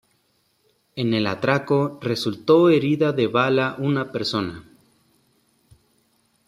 En 0.95 1.13
el 1.13 1.27
atraco 1.27 1.99
resultó 2.01 2.71
herida 2.71 3.11
de 3.13 3.27
bala 3.27 3.75
una 3.77 4.11
persona. 4.11 4.65